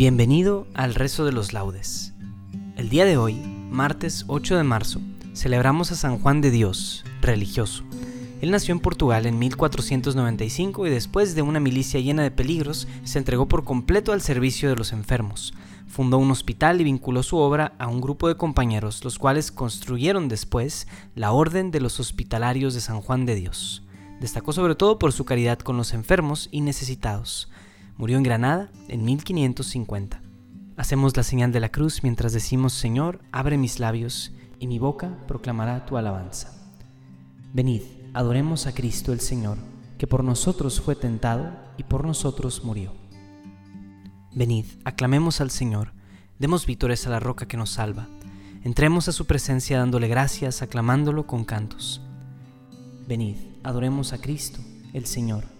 Bienvenido 0.00 0.66
al 0.72 0.94
rezo 0.94 1.26
de 1.26 1.32
los 1.32 1.52
laudes. 1.52 2.14
El 2.78 2.88
día 2.88 3.04
de 3.04 3.18
hoy, 3.18 3.34
martes 3.34 4.24
8 4.28 4.56
de 4.56 4.62
marzo, 4.62 4.98
celebramos 5.34 5.92
a 5.92 5.94
San 5.94 6.18
Juan 6.18 6.40
de 6.40 6.50
Dios, 6.50 7.04
religioso. 7.20 7.84
Él 8.40 8.50
nació 8.50 8.72
en 8.72 8.80
Portugal 8.80 9.26
en 9.26 9.38
1495 9.38 10.86
y 10.86 10.90
después 10.90 11.34
de 11.34 11.42
una 11.42 11.60
milicia 11.60 12.00
llena 12.00 12.22
de 12.22 12.30
peligros, 12.30 12.88
se 13.04 13.18
entregó 13.18 13.46
por 13.46 13.64
completo 13.64 14.12
al 14.12 14.22
servicio 14.22 14.70
de 14.70 14.76
los 14.76 14.94
enfermos. 14.94 15.52
Fundó 15.86 16.16
un 16.16 16.30
hospital 16.30 16.80
y 16.80 16.84
vinculó 16.84 17.22
su 17.22 17.36
obra 17.36 17.74
a 17.78 17.86
un 17.86 18.00
grupo 18.00 18.26
de 18.28 18.38
compañeros, 18.38 19.04
los 19.04 19.18
cuales 19.18 19.52
construyeron 19.52 20.30
después 20.30 20.88
la 21.14 21.32
Orden 21.32 21.70
de 21.70 21.80
los 21.80 22.00
Hospitalarios 22.00 22.72
de 22.72 22.80
San 22.80 23.02
Juan 23.02 23.26
de 23.26 23.34
Dios. 23.34 23.82
Destacó 24.18 24.54
sobre 24.54 24.76
todo 24.76 24.98
por 24.98 25.12
su 25.12 25.26
caridad 25.26 25.58
con 25.58 25.76
los 25.76 25.92
enfermos 25.92 26.48
y 26.50 26.62
necesitados. 26.62 27.50
Murió 28.00 28.16
en 28.16 28.22
Granada 28.22 28.70
en 28.88 29.04
1550. 29.04 30.22
Hacemos 30.78 31.14
la 31.18 31.22
señal 31.22 31.52
de 31.52 31.60
la 31.60 31.68
cruz 31.68 32.02
mientras 32.02 32.32
decimos, 32.32 32.72
Señor, 32.72 33.20
abre 33.30 33.58
mis 33.58 33.78
labios 33.78 34.32
y 34.58 34.68
mi 34.68 34.78
boca 34.78 35.18
proclamará 35.28 35.84
tu 35.84 35.98
alabanza. 35.98 36.50
Venid, 37.52 37.82
adoremos 38.14 38.66
a 38.66 38.72
Cristo 38.72 39.12
el 39.12 39.20
Señor, 39.20 39.58
que 39.98 40.06
por 40.06 40.24
nosotros 40.24 40.80
fue 40.80 40.96
tentado 40.96 41.52
y 41.76 41.82
por 41.82 42.06
nosotros 42.06 42.64
murió. 42.64 42.94
Venid, 44.32 44.64
aclamemos 44.86 45.42
al 45.42 45.50
Señor, 45.50 45.92
demos 46.38 46.64
vítores 46.64 47.06
a 47.06 47.10
la 47.10 47.20
roca 47.20 47.46
que 47.46 47.58
nos 47.58 47.68
salva, 47.68 48.08
entremos 48.64 49.08
a 49.08 49.12
su 49.12 49.26
presencia 49.26 49.78
dándole 49.78 50.08
gracias, 50.08 50.62
aclamándolo 50.62 51.26
con 51.26 51.44
cantos. 51.44 52.00
Venid, 53.06 53.36
adoremos 53.62 54.14
a 54.14 54.18
Cristo 54.22 54.60
el 54.94 55.04
Señor 55.04 55.59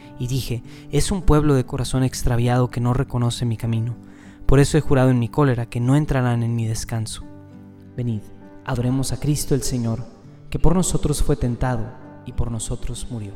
y 0.21 0.27
dije, 0.27 0.61
es 0.91 1.11
un 1.11 1.23
pueblo 1.23 1.55
de 1.55 1.65
corazón 1.65 2.03
extraviado 2.03 2.69
que 2.69 2.79
no 2.79 2.93
reconoce 2.93 3.43
mi 3.43 3.57
camino. 3.57 3.95
Por 4.45 4.59
eso 4.59 4.77
he 4.77 4.81
jurado 4.81 5.09
en 5.09 5.17
mi 5.17 5.29
cólera 5.29 5.65
que 5.65 5.79
no 5.79 5.95
entrarán 5.95 6.43
en 6.43 6.55
mi 6.55 6.67
descanso. 6.67 7.23
Venid, 7.97 8.21
adoremos 8.63 9.13
a 9.13 9.19
Cristo 9.19 9.55
el 9.55 9.63
Señor, 9.63 10.05
que 10.51 10.59
por 10.59 10.75
nosotros 10.75 11.23
fue 11.23 11.37
tentado 11.37 11.91
y 12.27 12.33
por 12.33 12.51
nosotros 12.51 13.07
murió. 13.09 13.31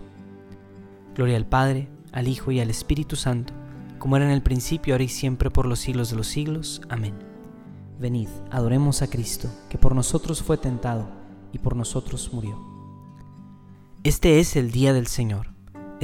Gloria 1.16 1.38
al 1.38 1.48
Padre, 1.48 1.90
al 2.12 2.28
Hijo 2.28 2.52
y 2.52 2.60
al 2.60 2.70
Espíritu 2.70 3.16
Santo, 3.16 3.52
como 3.98 4.16
era 4.18 4.26
en 4.26 4.32
el 4.32 4.44
principio, 4.44 4.94
ahora 4.94 5.06
y 5.06 5.10
siempre, 5.10 5.50
por 5.50 5.66
los 5.66 5.80
siglos 5.80 6.12
de 6.12 6.18
los 6.18 6.28
siglos. 6.28 6.84
Amén. 6.88 7.16
Venid, 8.00 8.30
adoremos 8.52 9.02
a 9.02 9.08
Cristo, 9.08 9.50
que 9.70 9.80
por 9.80 9.96
nosotros 9.96 10.44
fue 10.44 10.58
tentado 10.58 11.10
y 11.52 11.58
por 11.58 11.76
nosotros 11.76 12.30
murió. 12.32 12.60
Este 14.04 14.40
es 14.40 14.56
el 14.56 14.70
día 14.70 14.94
del 14.94 15.08
Señor 15.08 15.55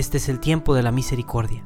este 0.02 0.18
es 0.18 0.30
el 0.30 0.40
tiempo 0.40 0.74
de 0.74 0.82
la 0.82 0.92
misericordia. 0.92 1.64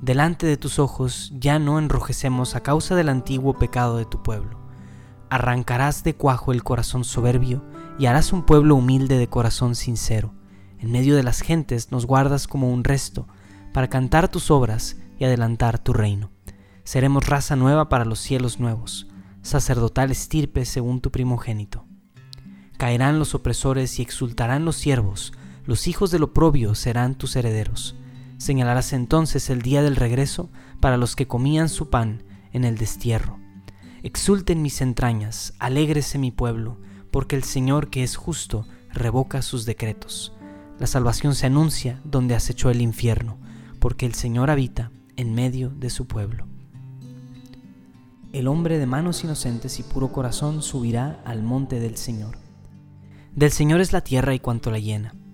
Delante 0.00 0.46
de 0.46 0.56
tus 0.56 0.78
ojos 0.78 1.30
ya 1.34 1.58
no 1.58 1.78
enrojecemos 1.78 2.56
a 2.56 2.62
causa 2.62 2.94
del 2.94 3.10
antiguo 3.10 3.58
pecado 3.58 3.98
de 3.98 4.06
tu 4.06 4.22
pueblo. 4.22 4.58
Arrancarás 5.28 6.02
de 6.02 6.14
cuajo 6.14 6.52
el 6.52 6.64
corazón 6.64 7.04
soberbio 7.04 7.62
y 7.98 8.06
harás 8.06 8.32
un 8.32 8.42
pueblo 8.42 8.74
humilde 8.74 9.18
de 9.18 9.28
corazón 9.28 9.74
sincero. 9.74 10.32
En 10.78 10.92
medio 10.92 11.14
de 11.14 11.22
las 11.22 11.42
gentes 11.42 11.92
nos 11.92 12.06
guardas 12.06 12.48
como 12.48 12.72
un 12.72 12.84
resto, 12.84 13.28
para 13.74 13.90
cantar 13.90 14.28
tus 14.28 14.50
obras 14.50 14.96
y 15.18 15.24
adelantar 15.26 15.78
tu 15.78 15.92
reino. 15.92 16.30
Seremos 16.84 17.26
raza 17.26 17.54
nueva 17.54 17.90
para 17.90 18.06
los 18.06 18.18
cielos 18.18 18.60
nuevos, 18.60 19.08
sacerdotal 19.42 20.10
estirpe 20.10 20.64
según 20.64 21.02
tu 21.02 21.10
primogénito. 21.10 21.84
Caerán 22.78 23.18
los 23.18 23.34
opresores 23.34 23.98
y 23.98 24.02
exultarán 24.02 24.64
los 24.64 24.76
siervos, 24.76 25.34
los 25.66 25.88
hijos 25.88 26.10
del 26.10 26.24
oprobio 26.24 26.74
serán 26.74 27.14
tus 27.14 27.36
herederos. 27.36 27.96
Señalarás 28.36 28.92
entonces 28.92 29.48
el 29.48 29.62
día 29.62 29.82
del 29.82 29.96
regreso 29.96 30.50
para 30.80 30.96
los 30.96 31.16
que 31.16 31.26
comían 31.26 31.68
su 31.68 31.88
pan 31.88 32.22
en 32.52 32.64
el 32.64 32.76
destierro. 32.76 33.38
Exulten 34.02 34.60
mis 34.60 34.82
entrañas, 34.82 35.54
alégrese 35.58 36.18
mi 36.18 36.30
pueblo, 36.30 36.78
porque 37.10 37.36
el 37.36 37.44
Señor 37.44 37.88
que 37.88 38.02
es 38.02 38.16
justo 38.16 38.66
revoca 38.92 39.40
sus 39.40 39.64
decretos. 39.64 40.34
La 40.78 40.86
salvación 40.86 41.34
se 41.34 41.46
anuncia 41.46 42.00
donde 42.04 42.34
acechó 42.34 42.68
el 42.68 42.82
infierno, 42.82 43.38
porque 43.78 44.04
el 44.04 44.14
Señor 44.14 44.50
habita 44.50 44.90
en 45.16 45.32
medio 45.34 45.70
de 45.70 45.88
su 45.88 46.06
pueblo. 46.06 46.46
El 48.32 48.48
hombre 48.48 48.78
de 48.78 48.86
manos 48.86 49.24
inocentes 49.24 49.78
y 49.78 49.84
puro 49.84 50.12
corazón 50.12 50.60
subirá 50.60 51.22
al 51.24 51.42
monte 51.42 51.80
del 51.80 51.96
Señor. 51.96 52.36
Del 53.34 53.52
Señor 53.52 53.80
es 53.80 53.92
la 53.92 54.02
tierra 54.02 54.34
y 54.34 54.40
cuanto 54.40 54.70
la 54.70 54.80
llena 54.80 55.14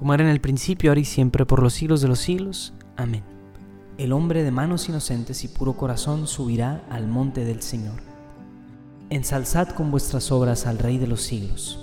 como 0.00 0.14
era 0.14 0.24
en 0.24 0.30
el 0.30 0.40
principio, 0.40 0.90
ahora 0.90 1.02
y 1.02 1.04
siempre, 1.04 1.44
por 1.44 1.62
los 1.62 1.74
siglos 1.74 2.00
de 2.00 2.08
los 2.08 2.20
siglos. 2.20 2.72
Amén. 2.96 3.22
El 3.98 4.14
hombre 4.14 4.42
de 4.42 4.50
manos 4.50 4.88
inocentes 4.88 5.44
y 5.44 5.48
puro 5.48 5.74
corazón 5.74 6.26
subirá 6.26 6.86
al 6.88 7.06
monte 7.06 7.44
del 7.44 7.60
Señor. 7.60 8.00
Ensalzad 9.10 9.68
con 9.68 9.90
vuestras 9.90 10.32
obras 10.32 10.66
al 10.66 10.78
Rey 10.78 10.96
de 10.96 11.06
los 11.06 11.20
siglos. 11.20 11.78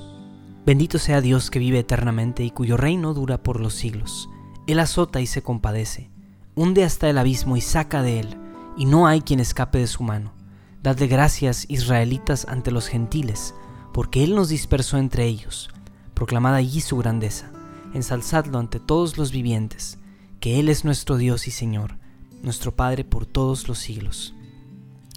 Bendito 0.65 0.97
sea 0.97 1.21
Dios 1.21 1.51
que 1.51 1.59
vive 1.59 1.77
eternamente 1.77 2.43
y 2.43 2.49
cuyo 2.49 2.75
reino 2.75 3.13
dura 3.13 3.43
por 3.43 3.61
los 3.61 3.75
siglos. 3.75 4.29
Él 4.65 4.79
azota 4.79 5.21
y 5.21 5.27
se 5.27 5.43
compadece, 5.43 6.09
hunde 6.55 6.83
hasta 6.83 7.11
el 7.11 7.19
abismo 7.19 7.55
y 7.55 7.61
saca 7.61 8.01
de 8.01 8.21
él, 8.21 8.35
y 8.77 8.85
no 8.85 9.05
hay 9.05 9.21
quien 9.21 9.39
escape 9.39 9.77
de 9.77 9.85
su 9.85 10.01
mano. 10.01 10.33
Dadle 10.81 11.05
gracias, 11.05 11.67
israelitas, 11.69 12.47
ante 12.49 12.71
los 12.71 12.87
gentiles, 12.87 13.53
porque 13.93 14.23
Él 14.23 14.33
nos 14.33 14.49
dispersó 14.49 14.97
entre 14.97 15.25
ellos. 15.25 15.69
Proclamad 16.15 16.55
allí 16.55 16.81
su 16.81 16.97
grandeza, 16.97 17.51
ensalzadlo 17.93 18.59
ante 18.59 18.79
todos 18.79 19.17
los 19.17 19.31
vivientes, 19.31 19.99
que 20.39 20.59
Él 20.59 20.69
es 20.69 20.85
nuestro 20.85 21.17
Dios 21.17 21.47
y 21.47 21.51
Señor, 21.51 21.97
nuestro 22.43 22.75
Padre 22.75 23.03
por 23.03 23.25
todos 23.25 23.67
los 23.67 23.79
siglos. 23.79 24.33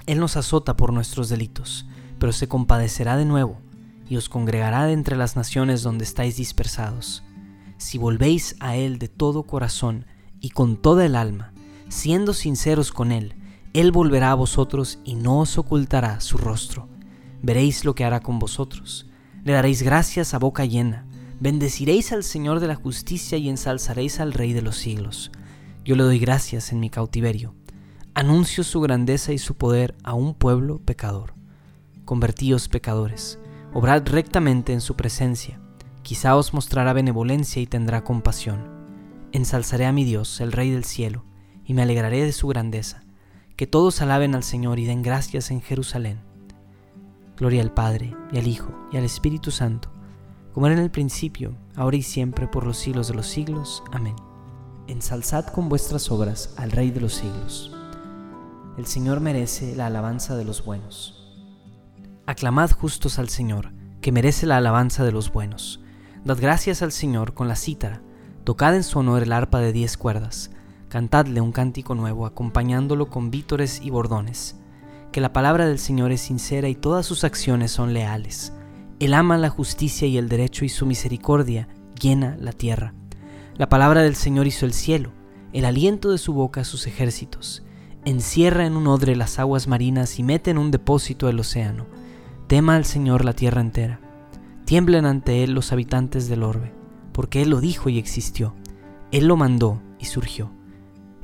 Él 0.06 0.18
nos 0.18 0.36
azota 0.36 0.76
por 0.76 0.92
nuestros 0.92 1.28
delitos, 1.28 1.86
pero 2.18 2.32
se 2.32 2.48
compadecerá 2.48 3.16
de 3.16 3.24
nuevo, 3.24 3.60
y 4.08 4.16
os 4.16 4.28
congregará 4.28 4.86
de 4.86 4.92
entre 4.92 5.16
las 5.16 5.36
naciones 5.36 5.82
donde 5.82 6.04
estáis 6.04 6.36
dispersados 6.36 7.22
si 7.80 7.96
volvéis 7.96 8.56
a 8.60 8.76
Él 8.76 8.98
de 8.98 9.08
todo 9.08 9.44
corazón 9.44 10.04
y 10.38 10.50
con 10.50 10.76
toda 10.76 11.06
el 11.06 11.16
alma, 11.16 11.52
siendo 11.88 12.34
sinceros 12.34 12.92
con 12.92 13.10
Él, 13.10 13.34
Él 13.72 13.90
volverá 13.90 14.32
a 14.32 14.34
vosotros 14.34 14.98
y 15.02 15.14
no 15.14 15.40
os 15.40 15.56
ocultará 15.56 16.20
su 16.20 16.36
rostro. 16.36 16.88
Veréis 17.42 17.86
lo 17.86 17.94
que 17.94 18.04
hará 18.04 18.20
con 18.20 18.38
vosotros. 18.38 19.08
Le 19.44 19.54
daréis 19.54 19.82
gracias 19.82 20.34
a 20.34 20.38
boca 20.38 20.66
llena, 20.66 21.06
bendeciréis 21.40 22.12
al 22.12 22.22
Señor 22.22 22.60
de 22.60 22.68
la 22.68 22.76
justicia 22.76 23.38
y 23.38 23.48
ensalzaréis 23.48 24.20
al 24.20 24.32
Rey 24.32 24.52
de 24.52 24.62
los 24.62 24.76
siglos. 24.76 25.32
Yo 25.84 25.96
le 25.96 26.04
doy 26.04 26.18
gracias 26.18 26.72
en 26.72 26.80
mi 26.80 26.90
cautiverio. 26.90 27.54
Anuncio 28.14 28.62
su 28.64 28.80
grandeza 28.80 29.32
y 29.32 29.38
su 29.38 29.56
poder 29.56 29.96
a 30.04 30.14
un 30.14 30.34
pueblo 30.34 30.78
pecador. 30.78 31.34
Convertíos 32.04 32.68
pecadores, 32.68 33.38
obrad 33.72 34.06
rectamente 34.06 34.72
en 34.72 34.80
su 34.80 34.96
presencia 34.96 35.60
Quizá 36.02 36.34
os 36.36 36.54
mostrará 36.54 36.92
benevolencia 36.92 37.60
y 37.60 37.66
tendrá 37.66 38.02
compasión. 38.02 38.68
Ensalzaré 39.32 39.86
a 39.86 39.92
mi 39.92 40.04
Dios, 40.04 40.40
el 40.40 40.52
Rey 40.52 40.70
del 40.70 40.84
cielo, 40.84 41.24
y 41.64 41.74
me 41.74 41.82
alegraré 41.82 42.24
de 42.24 42.32
su 42.32 42.48
grandeza. 42.48 43.04
Que 43.56 43.66
todos 43.66 44.00
alaben 44.00 44.34
al 44.34 44.42
Señor 44.42 44.78
y 44.78 44.86
den 44.86 45.02
gracias 45.02 45.50
en 45.50 45.60
Jerusalén. 45.60 46.20
Gloria 47.36 47.62
al 47.62 47.72
Padre, 47.72 48.16
y 48.32 48.38
al 48.38 48.46
Hijo, 48.46 48.74
y 48.92 48.96
al 48.96 49.04
Espíritu 49.04 49.50
Santo, 49.50 49.89
en 50.68 50.78
el 50.78 50.90
principio, 50.90 51.56
ahora 51.74 51.96
y 51.96 52.02
siempre, 52.02 52.46
por 52.46 52.66
los 52.66 52.76
siglos 52.76 53.08
de 53.08 53.14
los 53.14 53.26
siglos. 53.26 53.82
Amén. 53.92 54.14
Ensalzad 54.86 55.46
con 55.46 55.68
vuestras 55.68 56.10
obras 56.10 56.54
al 56.56 56.70
Rey 56.70 56.90
de 56.90 57.00
los 57.00 57.14
siglos. 57.14 57.74
El 58.76 58.86
Señor 58.86 59.20
merece 59.20 59.74
la 59.74 59.86
alabanza 59.86 60.36
de 60.36 60.44
los 60.44 60.64
buenos. 60.64 61.16
Aclamad 62.26 62.70
justos 62.70 63.18
al 63.18 63.28
Señor, 63.28 63.72
que 64.00 64.12
merece 64.12 64.46
la 64.46 64.58
alabanza 64.58 65.04
de 65.04 65.12
los 65.12 65.32
buenos. 65.32 65.80
Dad 66.24 66.38
gracias 66.40 66.82
al 66.82 66.92
Señor 66.92 67.34
con 67.34 67.48
la 67.48 67.56
cítara, 67.56 68.02
tocad 68.44 68.74
en 68.76 68.84
su 68.84 68.98
honor 68.98 69.22
el 69.22 69.32
arpa 69.32 69.60
de 69.60 69.72
diez 69.72 69.96
cuerdas, 69.96 70.50
cantadle 70.88 71.40
un 71.40 71.52
cántico 71.52 71.94
nuevo, 71.94 72.26
acompañándolo 72.26 73.08
con 73.08 73.30
vítores 73.30 73.80
y 73.82 73.90
bordones. 73.90 74.56
Que 75.12 75.20
la 75.20 75.32
palabra 75.32 75.66
del 75.66 75.78
Señor 75.78 76.12
es 76.12 76.20
sincera 76.20 76.68
y 76.68 76.74
todas 76.74 77.06
sus 77.06 77.24
acciones 77.24 77.70
son 77.72 77.94
leales. 77.94 78.52
Él 79.00 79.14
ama 79.14 79.38
la 79.38 79.48
justicia 79.48 80.06
y 80.06 80.18
el 80.18 80.28
derecho 80.28 80.64
y 80.64 80.68
su 80.68 80.86
misericordia 80.86 81.68
llena 82.00 82.36
la 82.38 82.52
tierra. 82.52 82.94
La 83.56 83.68
palabra 83.68 84.02
del 84.02 84.14
Señor 84.14 84.46
hizo 84.46 84.66
el 84.66 84.72
cielo, 84.72 85.12
el 85.52 85.64
aliento 85.64 86.10
de 86.10 86.18
su 86.18 86.32
boca 86.32 86.62
sus 86.64 86.86
ejércitos. 86.86 87.64
Encierra 88.04 88.66
en 88.66 88.76
un 88.76 88.86
odre 88.86 89.16
las 89.16 89.38
aguas 89.38 89.66
marinas 89.66 90.18
y 90.18 90.22
mete 90.22 90.50
en 90.50 90.58
un 90.58 90.70
depósito 90.70 91.28
el 91.28 91.40
océano. 91.40 91.86
Tema 92.46 92.76
al 92.76 92.84
Señor 92.84 93.24
la 93.24 93.32
tierra 93.32 93.60
entera 93.60 94.00
Tiemblen 94.70 95.04
ante 95.04 95.42
Él 95.42 95.50
los 95.50 95.72
habitantes 95.72 96.28
del 96.28 96.44
orbe, 96.44 96.72
porque 97.12 97.42
Él 97.42 97.50
lo 97.50 97.60
dijo 97.60 97.88
y 97.88 97.98
existió. 97.98 98.54
Él 99.10 99.26
lo 99.26 99.36
mandó 99.36 99.82
y 99.98 100.04
surgió. 100.04 100.52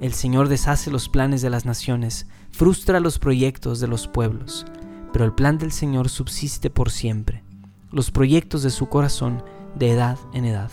El 0.01 0.15
Señor 0.15 0.49
deshace 0.49 0.91
los 0.91 1.09
planes 1.09 1.43
de 1.43 1.51
las 1.51 1.65
naciones, 1.65 2.27
frustra 2.51 2.99
los 2.99 3.21
proyectos 3.21 3.79
de 3.79 3.87
los 3.87 4.09
pueblos, 4.09 4.67
pero 5.13 5.25
el 5.25 5.33
plan 5.33 5.59
del 5.59 5.71
Señor 5.71 6.09
subsiste 6.09 6.71
por 6.71 6.91
siempre, 6.91 7.45
los 7.91 8.11
proyectos 8.11 8.63
de 8.63 8.71
su 8.71 8.89
corazón 8.89 9.43
de 9.75 9.91
edad 9.91 10.19
en 10.33 10.45
edad. 10.45 10.71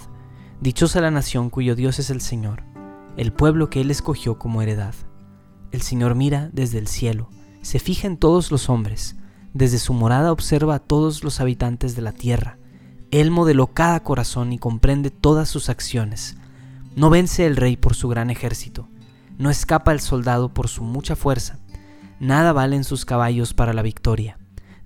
Dichosa 0.62 1.02
la 1.02 1.12
nación 1.12 1.50
cuyo 1.50 1.76
Dios 1.76 2.00
es 2.00 2.10
el 2.10 2.22
Señor, 2.22 2.64
el 3.18 3.34
pueblo 3.34 3.70
que 3.70 3.82
Él 3.82 3.92
escogió 3.92 4.40
como 4.40 4.62
heredad. 4.62 4.96
El 5.72 5.82
Señor 5.82 6.16
mira 6.16 6.50
desde 6.54 6.80
el 6.80 6.88
cielo, 6.88 7.30
se 7.62 7.80
fija 7.80 8.08
en 8.08 8.18
todos 8.18 8.52
los 8.52 8.70
hombres, 8.70 9.16
desde 9.54 9.80
su 9.80 9.94
morada 9.94 10.32
observa 10.32 10.76
a 10.76 10.80
todos 10.80 11.24
los 11.24 11.40
habitantes 11.40 11.96
de 11.96 12.02
la 12.02 12.12
tierra. 12.12 12.58
Él 13.12 13.30
modeló 13.30 13.68
cada 13.68 14.02
corazón 14.02 14.54
y 14.54 14.58
comprende 14.58 15.12
todas 15.12 15.50
sus 15.50 15.70
acciones. 15.70 16.38
No 16.96 17.10
vence 17.10 17.46
el 17.46 17.56
rey 17.56 17.78
por 17.78 17.96
su 17.96 18.08
gran 18.08 18.30
ejército, 18.30 18.88
no 19.38 19.50
escapa 19.50 19.92
el 19.92 20.00
soldado 20.00 20.54
por 20.54 20.68
su 20.68 20.84
mucha 20.84 21.16
fuerza. 21.16 21.60
Nada 22.20 22.54
valen 22.54 22.84
sus 22.84 23.06
caballos 23.06 23.54
para 23.54 23.74
la 23.74 23.82
victoria, 23.82 24.38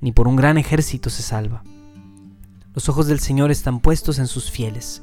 ni 0.02 0.12
por 0.12 0.28
un 0.28 0.36
gran 0.36 0.58
ejército 0.58 1.10
se 1.10 1.22
salva. 1.22 1.64
Los 2.78 2.90
ojos 2.90 3.08
del 3.08 3.20
Señor 3.20 3.50
están 3.50 3.80
puestos 3.80 4.20
en 4.20 4.28
sus 4.28 4.52
fieles, 4.52 5.02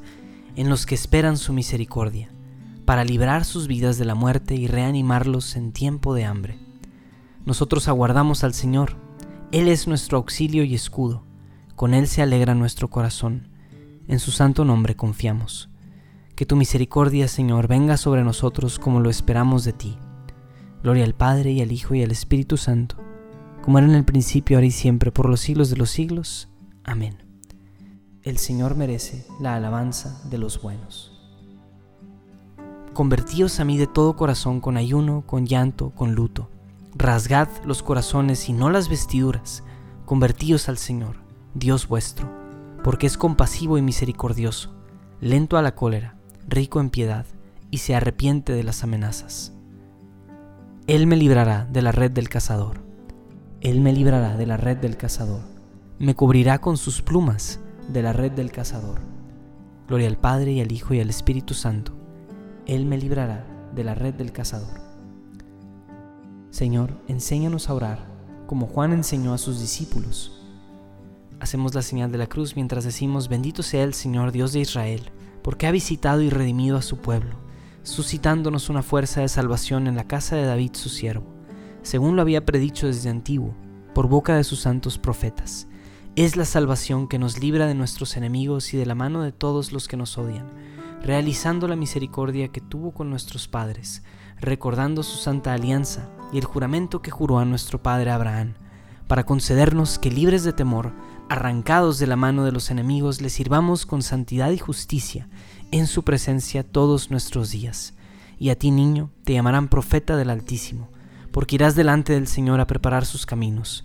en 0.54 0.68
los 0.68 0.86
que 0.86 0.94
esperan 0.94 1.36
su 1.36 1.52
misericordia, 1.52 2.30
para 2.84 3.02
librar 3.02 3.44
sus 3.44 3.66
vidas 3.66 3.98
de 3.98 4.04
la 4.04 4.14
muerte 4.14 4.54
y 4.54 4.68
reanimarlos 4.68 5.56
en 5.56 5.72
tiempo 5.72 6.14
de 6.14 6.24
hambre. 6.24 6.56
Nosotros 7.44 7.88
aguardamos 7.88 8.44
al 8.44 8.54
Señor, 8.54 8.94
Él 9.50 9.66
es 9.66 9.88
nuestro 9.88 10.18
auxilio 10.18 10.62
y 10.62 10.76
escudo 10.76 11.24
con 11.74 11.94
Él 11.94 12.06
se 12.06 12.22
alegra 12.22 12.54
nuestro 12.54 12.90
corazón. 12.90 13.48
En 14.06 14.20
su 14.20 14.30
santo 14.30 14.64
nombre 14.64 14.94
confiamos. 14.94 15.68
Que 16.36 16.46
tu 16.46 16.54
misericordia, 16.54 17.26
Señor, 17.26 17.66
venga 17.66 17.96
sobre 17.96 18.22
nosotros 18.22 18.78
como 18.78 19.00
lo 19.00 19.10
esperamos 19.10 19.64
de 19.64 19.72
ti. 19.72 19.98
Gloria 20.84 21.02
al 21.02 21.16
Padre 21.16 21.50
y 21.50 21.60
al 21.60 21.72
Hijo 21.72 21.96
y 21.96 22.04
al 22.04 22.12
Espíritu 22.12 22.56
Santo, 22.56 22.94
como 23.62 23.78
era 23.78 23.88
en 23.88 23.96
el 23.96 24.04
principio, 24.04 24.58
ahora 24.58 24.68
y 24.68 24.70
siempre, 24.70 25.10
por 25.10 25.28
los 25.28 25.40
siglos 25.40 25.70
de 25.70 25.76
los 25.76 25.90
siglos. 25.90 26.48
Amén. 26.84 27.23
El 28.24 28.38
Señor 28.38 28.74
merece 28.74 29.26
la 29.38 29.54
alabanza 29.54 30.18
de 30.30 30.38
los 30.38 30.62
buenos. 30.62 31.12
Convertíos 32.94 33.60
a 33.60 33.66
mí 33.66 33.76
de 33.76 33.86
todo 33.86 34.16
corazón 34.16 34.62
con 34.62 34.78
ayuno, 34.78 35.24
con 35.26 35.44
llanto, 35.44 35.90
con 35.90 36.14
luto. 36.14 36.48
Rasgad 36.94 37.48
los 37.66 37.82
corazones 37.82 38.48
y 38.48 38.54
no 38.54 38.70
las 38.70 38.88
vestiduras. 38.88 39.62
Convertíos 40.06 40.70
al 40.70 40.78
Señor. 40.78 41.16
Dios 41.52 41.86
vuestro, 41.86 42.32
porque 42.82 43.06
es 43.06 43.18
compasivo 43.18 43.76
y 43.76 43.82
misericordioso, 43.82 44.74
lento 45.20 45.58
a 45.58 45.62
la 45.62 45.74
cólera, 45.74 46.16
rico 46.48 46.80
en 46.80 46.88
piedad, 46.88 47.26
y 47.70 47.78
se 47.78 47.94
arrepiente 47.94 48.54
de 48.54 48.64
las 48.64 48.82
amenazas. 48.82 49.52
Él 50.86 51.06
me 51.06 51.16
librará 51.16 51.66
de 51.66 51.82
la 51.82 51.92
red 51.92 52.10
del 52.10 52.30
cazador. 52.30 52.80
Él 53.60 53.82
me 53.82 53.92
librará 53.92 54.38
de 54.38 54.46
la 54.46 54.56
red 54.56 54.78
del 54.78 54.96
cazador. 54.96 55.42
Me 55.98 56.14
cubrirá 56.14 56.60
con 56.62 56.78
sus 56.78 57.02
plumas 57.02 57.60
de 57.88 58.02
la 58.02 58.12
red 58.12 58.32
del 58.32 58.52
cazador. 58.52 59.00
Gloria 59.88 60.08
al 60.08 60.16
Padre 60.16 60.52
y 60.52 60.60
al 60.60 60.72
Hijo 60.72 60.94
y 60.94 61.00
al 61.00 61.10
Espíritu 61.10 61.54
Santo. 61.54 61.92
Él 62.66 62.86
me 62.86 62.98
librará 62.98 63.46
de 63.74 63.84
la 63.84 63.94
red 63.94 64.14
del 64.14 64.32
cazador. 64.32 64.80
Señor, 66.50 66.92
enséñanos 67.08 67.68
a 67.68 67.74
orar, 67.74 68.06
como 68.46 68.66
Juan 68.66 68.92
enseñó 68.92 69.34
a 69.34 69.38
sus 69.38 69.60
discípulos 69.60 70.44
Hacemos 71.44 71.74
la 71.74 71.82
señal 71.82 72.10
de 72.10 72.16
la 72.16 72.26
cruz 72.26 72.56
mientras 72.56 72.84
decimos, 72.84 73.28
bendito 73.28 73.62
sea 73.62 73.84
el 73.84 73.92
Señor 73.92 74.32
Dios 74.32 74.54
de 74.54 74.60
Israel, 74.60 75.02
porque 75.42 75.66
ha 75.66 75.72
visitado 75.72 76.22
y 76.22 76.30
redimido 76.30 76.78
a 76.78 76.82
su 76.82 76.96
pueblo, 76.96 77.36
suscitándonos 77.82 78.70
una 78.70 78.82
fuerza 78.82 79.20
de 79.20 79.28
salvación 79.28 79.86
en 79.86 79.94
la 79.94 80.04
casa 80.04 80.36
de 80.36 80.46
David 80.46 80.70
su 80.72 80.88
siervo, 80.88 81.26
según 81.82 82.16
lo 82.16 82.22
había 82.22 82.46
predicho 82.46 82.86
desde 82.86 83.10
antiguo, 83.10 83.54
por 83.94 84.08
boca 84.08 84.36
de 84.36 84.44
sus 84.44 84.60
santos 84.60 84.96
profetas. 84.96 85.68
Es 86.16 86.36
la 86.36 86.44
salvación 86.44 87.08
que 87.08 87.18
nos 87.18 87.40
libra 87.40 87.66
de 87.66 87.74
nuestros 87.74 88.16
enemigos 88.16 88.72
y 88.72 88.76
de 88.76 88.86
la 88.86 88.94
mano 88.94 89.22
de 89.22 89.32
todos 89.32 89.72
los 89.72 89.88
que 89.88 89.96
nos 89.96 90.16
odian, 90.16 90.48
realizando 91.02 91.66
la 91.66 91.74
misericordia 91.74 92.46
que 92.52 92.60
tuvo 92.60 92.92
con 92.92 93.10
nuestros 93.10 93.48
padres, 93.48 94.04
recordando 94.40 95.02
su 95.02 95.16
santa 95.16 95.52
alianza 95.52 96.08
y 96.32 96.38
el 96.38 96.44
juramento 96.44 97.02
que 97.02 97.10
juró 97.10 97.40
a 97.40 97.44
nuestro 97.44 97.82
padre 97.82 98.12
Abraham, 98.12 98.54
para 99.08 99.26
concedernos 99.26 99.98
que 99.98 100.12
libres 100.12 100.44
de 100.44 100.52
temor, 100.52 100.92
arrancados 101.28 101.98
de 101.98 102.06
la 102.06 102.14
mano 102.14 102.44
de 102.44 102.52
los 102.52 102.70
enemigos, 102.70 103.20
le 103.20 103.28
sirvamos 103.28 103.84
con 103.84 104.00
santidad 104.00 104.52
y 104.52 104.58
justicia 104.58 105.28
en 105.72 105.88
su 105.88 106.04
presencia 106.04 106.62
todos 106.62 107.10
nuestros 107.10 107.50
días. 107.50 107.94
Y 108.38 108.50
a 108.50 108.56
ti, 108.56 108.70
niño, 108.70 109.10
te 109.24 109.32
llamarán 109.32 109.66
profeta 109.66 110.16
del 110.16 110.30
Altísimo, 110.30 110.90
porque 111.32 111.56
irás 111.56 111.74
delante 111.74 112.12
del 112.12 112.28
Señor 112.28 112.60
a 112.60 112.68
preparar 112.68 113.04
sus 113.04 113.26
caminos, 113.26 113.84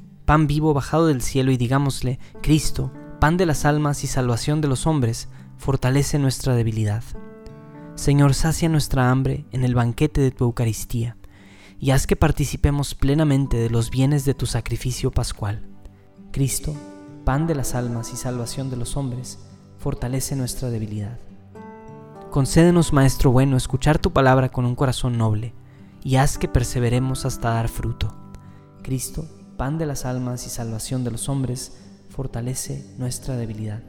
pan 0.31 0.47
vivo 0.47 0.73
bajado 0.73 1.07
del 1.07 1.21
cielo, 1.21 1.51
y 1.51 1.57
digámosle, 1.57 2.17
Cristo, 2.41 2.89
pan 3.19 3.35
de 3.35 3.45
las 3.45 3.65
almas 3.65 4.05
y 4.05 4.07
salvación 4.07 4.61
de 4.61 4.69
los 4.69 4.87
hombres, 4.87 5.27
fortalece 5.57 6.19
nuestra 6.19 6.55
debilidad. 6.55 7.03
Señor, 7.95 8.33
sacia 8.33 8.69
nuestra 8.69 9.11
hambre 9.11 9.43
en 9.51 9.65
el 9.65 9.75
banquete 9.75 10.21
de 10.21 10.31
tu 10.31 10.45
Eucaristía, 10.45 11.17
y 11.81 11.91
haz 11.91 12.07
que 12.07 12.15
participemos 12.15 12.95
plenamente 12.95 13.57
de 13.57 13.69
los 13.69 13.89
bienes 13.89 14.23
de 14.23 14.33
tu 14.33 14.45
sacrificio 14.45 15.11
pascual. 15.11 15.67
Cristo, 16.31 16.73
pan 17.25 17.45
de 17.45 17.55
las 17.55 17.75
almas 17.75 18.13
y 18.13 18.15
salvación 18.15 18.69
de 18.69 18.77
los 18.77 18.95
hombres, 18.95 19.37
fortalece 19.79 20.37
nuestra 20.37 20.69
debilidad. 20.69 21.19
Concédenos, 22.29 22.93
Maestro 22.93 23.31
bueno, 23.31 23.57
escuchar 23.57 23.99
tu 23.99 24.13
palabra 24.13 24.47
con 24.47 24.63
un 24.63 24.75
corazón 24.75 25.17
noble, 25.17 25.53
y 26.05 26.15
haz 26.15 26.37
que 26.37 26.47
perseveremos 26.47 27.25
hasta 27.25 27.49
dar 27.49 27.67
fruto. 27.67 28.15
Cristo, 28.81 29.25
pan 29.57 29.77
de 29.77 29.85
las 29.85 30.05
almas 30.05 30.45
y 30.47 30.49
salvación 30.49 31.03
de 31.03 31.11
los 31.11 31.29
hombres, 31.29 31.77
fortalece 32.09 32.85
nuestra 32.97 33.35
debilidad. 33.35 33.81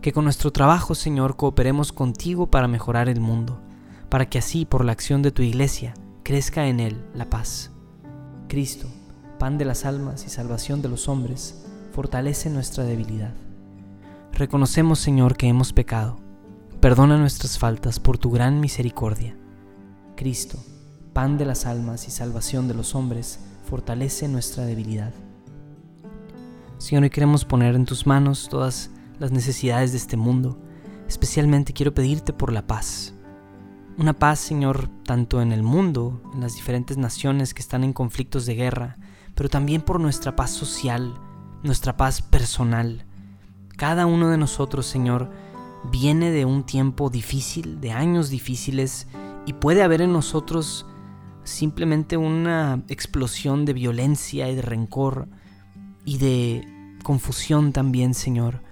Que 0.00 0.12
con 0.12 0.24
nuestro 0.24 0.50
trabajo, 0.50 0.94
Señor, 0.94 1.36
cooperemos 1.36 1.92
contigo 1.92 2.50
para 2.50 2.68
mejorar 2.68 3.08
el 3.08 3.20
mundo, 3.20 3.60
para 4.08 4.28
que 4.28 4.38
así, 4.38 4.64
por 4.64 4.84
la 4.84 4.92
acción 4.92 5.22
de 5.22 5.30
tu 5.30 5.42
iglesia, 5.42 5.94
crezca 6.22 6.66
en 6.66 6.80
él 6.80 7.04
la 7.14 7.28
paz. 7.28 7.70
Cristo, 8.48 8.88
pan 9.38 9.58
de 9.58 9.64
las 9.64 9.84
almas 9.84 10.24
y 10.26 10.30
salvación 10.30 10.82
de 10.82 10.88
los 10.88 11.08
hombres, 11.08 11.64
fortalece 11.92 12.50
nuestra 12.50 12.84
debilidad. 12.84 13.34
Reconocemos, 14.32 14.98
Señor, 14.98 15.36
que 15.36 15.48
hemos 15.48 15.72
pecado. 15.72 16.18
Perdona 16.80 17.18
nuestras 17.18 17.58
faltas 17.58 18.00
por 18.00 18.16
tu 18.16 18.30
gran 18.30 18.60
misericordia. 18.60 19.36
Cristo, 20.16 20.58
pan 21.12 21.36
de 21.36 21.44
las 21.44 21.66
almas 21.66 22.08
y 22.08 22.10
salvación 22.10 22.68
de 22.68 22.74
los 22.74 22.94
hombres, 22.94 23.40
fortalece 23.64 24.28
nuestra 24.28 24.64
debilidad. 24.64 25.12
Señor, 26.78 27.02
hoy 27.02 27.10
queremos 27.10 27.44
poner 27.44 27.74
en 27.74 27.84
tus 27.84 28.06
manos 28.06 28.48
todas 28.48 28.90
las 29.18 29.32
necesidades 29.32 29.92
de 29.92 29.98
este 29.98 30.16
mundo. 30.16 30.58
Especialmente 31.06 31.72
quiero 31.72 31.92
pedirte 31.92 32.32
por 32.32 32.52
la 32.52 32.66
paz. 32.66 33.14
Una 33.98 34.18
paz, 34.18 34.38
Señor, 34.38 34.88
tanto 35.04 35.42
en 35.42 35.52
el 35.52 35.62
mundo, 35.62 36.22
en 36.32 36.40
las 36.40 36.54
diferentes 36.54 36.96
naciones 36.96 37.52
que 37.52 37.60
están 37.60 37.84
en 37.84 37.92
conflictos 37.92 38.46
de 38.46 38.54
guerra, 38.54 38.96
pero 39.34 39.48
también 39.48 39.82
por 39.82 40.00
nuestra 40.00 40.36
paz 40.36 40.50
social, 40.50 41.14
nuestra 41.62 41.96
paz 41.96 42.22
personal. 42.22 43.04
Cada 43.76 44.06
uno 44.06 44.30
de 44.30 44.38
nosotros, 44.38 44.86
Señor, 44.86 45.30
viene 45.90 46.30
de 46.30 46.44
un 46.44 46.64
tiempo 46.64 47.10
difícil, 47.10 47.80
de 47.80 47.92
años 47.92 48.30
difíciles, 48.30 49.06
y 49.46 49.52
puede 49.52 49.82
haber 49.82 50.00
en 50.00 50.12
nosotros 50.12 50.86
simplemente 51.50 52.16
una 52.16 52.82
explosión 52.88 53.64
de 53.64 53.72
violencia 53.72 54.48
y 54.48 54.54
de 54.54 54.62
rencor 54.62 55.28
y 56.04 56.18
de 56.18 56.96
confusión 57.02 57.72
también, 57.72 58.14
Señor. 58.14 58.62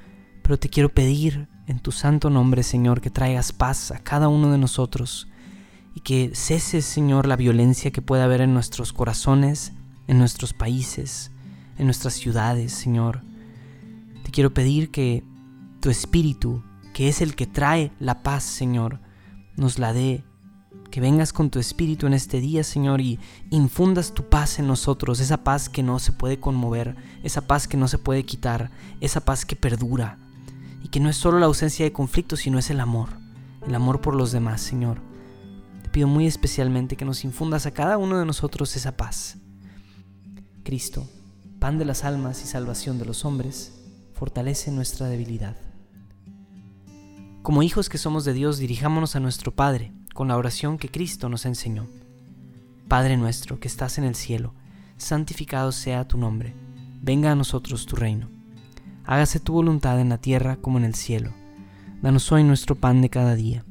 Pero 0.43 0.59
te 0.59 0.69
quiero 0.69 0.89
pedir 0.89 1.49
en 1.67 1.81
tu 1.81 1.93
santo 1.93 2.31
nombre, 2.31 2.63
Señor, 2.63 3.01
que 3.01 3.11
traigas 3.11 3.53
paz 3.53 3.91
a 3.91 3.99
cada 3.99 4.29
uno 4.29 4.51
de 4.51 4.59
nosotros 4.59 5.29
y 5.95 6.01
que 6.01 6.31
ceses, 6.35 6.85
Señor, 6.85 7.27
la 7.27 7.37
violencia 7.37 7.91
que 7.91 8.03
pueda 8.03 8.25
haber 8.25 8.41
en 8.41 8.55
nuestros 8.55 8.93
corazones, 8.93 9.73
en 10.07 10.19
nuestros 10.19 10.55
países, 10.55 11.31
en 11.77 11.87
nuestras 11.87 12.15
ciudades, 12.15 12.73
Señor. 12.73 13.23
Te 14.25 14.31
quiero 14.31 14.55
pedir 14.55 14.91
que 14.91 15.25
tu 15.81 15.91
Espíritu, 15.91 16.63
que 16.95 17.09
es 17.09 17.21
el 17.21 17.35
que 17.35 17.47
trae 17.47 17.93
la 17.99 18.23
paz, 18.23 18.45
Señor, 18.45 19.01
nos 19.57 19.79
la 19.79 19.93
dé. 19.93 20.25
Que 20.91 21.01
vengas 21.01 21.33
con 21.33 21.51
tu 21.51 21.59
Espíritu 21.59 22.07
en 22.07 22.15
este 22.15 22.41
día, 22.41 22.65
Señor, 22.65 23.01
y 23.01 23.21
infundas 23.51 24.15
tu 24.15 24.29
paz 24.29 24.59
en 24.59 24.67
nosotros, 24.67 25.21
esa 25.21 25.45
paz 25.45 25.69
que 25.69 25.83
no 25.83 25.99
se 25.99 26.13
puede 26.13 26.41
conmover, 26.41 26.97
esa 27.23 27.47
paz 27.47 27.69
que 27.69 27.77
no 27.77 27.89
se 27.89 27.99
puede 27.99 28.25
quitar, 28.25 28.71
esa 29.01 29.21
paz 29.21 29.45
que 29.45 29.55
perdura, 29.55 30.19
y 30.83 30.89
que 30.89 31.01
no 31.01 31.11
es 31.11 31.17
solo 31.17 31.39
la 31.39 31.47
ausencia 31.47 31.85
de 31.85 31.93
conflicto, 31.93 32.37
sino 32.37 32.59
es 32.59 32.71
el 32.71 32.81
amor, 32.81 33.11
el 33.67 33.75
amor 33.75 34.01
por 34.01 34.15
los 34.15 34.33
demás, 34.33 34.63
Señor. 34.63 35.01
Te 35.83 35.91
pido 35.91 36.09
muy 36.09 36.27
especialmente 36.27 36.97
que 36.97 37.05
nos 37.05 37.25
infundas 37.25 37.67
a 37.67 37.73
cada 37.73 37.99
uno 37.99 38.19
de 38.19 38.25
nosotros 38.25 38.75
esa 38.75 38.97
paz. 38.97 39.37
Cristo, 40.65 41.07
pan 41.59 41.79
de 41.79 41.85
las 41.85 42.05
almas 42.05 42.43
y 42.43 42.47
salvación 42.47 42.99
de 42.99 43.05
los 43.05 43.25
hombres, 43.25 43.75
fortalece 44.15 44.71
nuestra 44.71 45.07
debilidad. 45.07 45.57
Como 47.43 47.63
hijos 47.63 47.89
que 47.89 47.99
somos 47.99 48.25
de 48.25 48.33
Dios, 48.33 48.59
dirijámonos 48.59 49.17
a 49.17 49.21
nuestro 49.21 49.55
Padre 49.55 49.93
con 50.19 50.27
la 50.27 50.37
oración 50.37 50.79
que 50.79 50.89
Cristo 50.89 51.29
nos 51.29 51.47
enseñó. 51.47 51.87
Padre 52.89 53.17
nuestro 53.17 53.61
que 53.61 53.69
estás 53.69 53.99
en 53.99 54.05
el 54.05 54.17
cielo, 54.17 54.53
santificado 54.97 55.71
sea 55.71 56.09
tu 56.09 56.19
nombre, 56.19 56.57
venga 57.01 57.31
a 57.31 57.37
nosotros 57.37 57.87
tu 57.87 57.95
reino. 57.95 58.29
Hágase 59.05 59.39
tu 59.39 59.53
voluntad 59.53 60.01
en 60.01 60.09
la 60.09 60.19
tierra 60.19 60.57
como 60.57 60.77
en 60.79 60.85
el 60.85 60.97
cielo. 60.97 61.31
Danos 62.03 62.33
hoy 62.33 62.43
nuestro 62.43 62.75
pan 62.75 63.01
de 63.01 63.11
cada 63.11 63.37
día. 63.37 63.65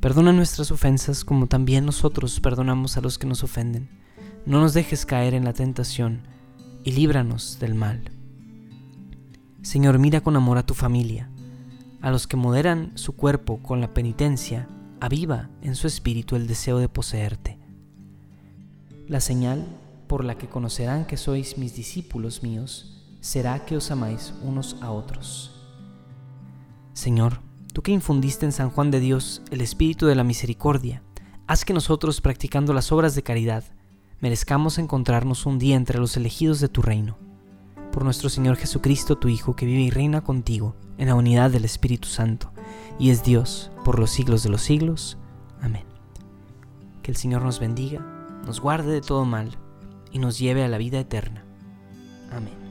Perdona 0.00 0.32
nuestras 0.32 0.70
ofensas 0.70 1.26
como 1.26 1.46
también 1.46 1.84
nosotros 1.84 2.40
perdonamos 2.40 2.96
a 2.96 3.02
los 3.02 3.18
que 3.18 3.26
nos 3.26 3.44
ofenden. 3.44 3.90
No 4.46 4.62
nos 4.62 4.72
dejes 4.72 5.04
caer 5.04 5.34
en 5.34 5.44
la 5.44 5.52
tentación 5.52 6.22
y 6.84 6.92
líbranos 6.92 7.58
del 7.60 7.74
mal. 7.74 8.10
Señor, 9.60 9.98
mira 9.98 10.22
con 10.22 10.36
amor 10.36 10.56
a 10.56 10.64
tu 10.64 10.72
familia, 10.72 11.28
a 12.00 12.10
los 12.10 12.26
que 12.26 12.38
moderan 12.38 12.92
su 12.94 13.12
cuerpo 13.14 13.58
con 13.62 13.82
la 13.82 13.92
penitencia, 13.92 14.66
aviva 15.02 15.50
en 15.62 15.74
su 15.74 15.88
espíritu 15.88 16.36
el 16.36 16.46
deseo 16.46 16.78
de 16.78 16.88
poseerte. 16.88 17.58
La 19.08 19.18
señal 19.18 19.66
por 20.06 20.24
la 20.24 20.38
que 20.38 20.48
conocerán 20.48 21.06
que 21.06 21.16
sois 21.16 21.58
mis 21.58 21.74
discípulos 21.74 22.44
míos 22.44 23.02
será 23.20 23.64
que 23.64 23.76
os 23.76 23.90
amáis 23.90 24.32
unos 24.44 24.76
a 24.80 24.92
otros. 24.92 25.50
Señor, 26.92 27.40
tú 27.72 27.82
que 27.82 27.90
infundiste 27.90 28.46
en 28.46 28.52
San 28.52 28.70
Juan 28.70 28.92
de 28.92 29.00
Dios 29.00 29.42
el 29.50 29.60
espíritu 29.60 30.06
de 30.06 30.14
la 30.14 30.22
misericordia, 30.22 31.02
haz 31.48 31.64
que 31.64 31.74
nosotros, 31.74 32.20
practicando 32.20 32.72
las 32.72 32.92
obras 32.92 33.16
de 33.16 33.24
caridad, 33.24 33.64
merezcamos 34.20 34.78
encontrarnos 34.78 35.46
un 35.46 35.58
día 35.58 35.74
entre 35.74 35.98
los 35.98 36.16
elegidos 36.16 36.60
de 36.60 36.68
tu 36.68 36.80
reino. 36.80 37.18
Por 37.90 38.04
nuestro 38.04 38.28
Señor 38.28 38.56
Jesucristo, 38.56 39.18
tu 39.18 39.26
Hijo, 39.26 39.56
que 39.56 39.66
vive 39.66 39.82
y 39.82 39.90
reina 39.90 40.20
contigo 40.20 40.76
en 40.96 41.08
la 41.08 41.16
unidad 41.16 41.50
del 41.50 41.64
Espíritu 41.64 42.06
Santo, 42.06 42.52
y 42.98 43.10
es 43.10 43.24
Dios 43.24 43.70
por 43.84 43.98
los 43.98 44.10
siglos 44.10 44.42
de 44.42 44.50
los 44.50 44.62
siglos. 44.62 45.18
Amén. 45.60 45.84
Que 47.02 47.10
el 47.10 47.16
Señor 47.16 47.42
nos 47.42 47.60
bendiga, 47.60 48.00
nos 48.46 48.60
guarde 48.60 48.92
de 48.92 49.00
todo 49.00 49.24
mal, 49.24 49.56
y 50.12 50.18
nos 50.18 50.38
lleve 50.38 50.62
a 50.62 50.68
la 50.68 50.78
vida 50.78 51.00
eterna. 51.00 51.44
Amén. 52.30 52.61